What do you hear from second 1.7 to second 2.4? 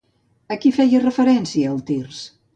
el tirs?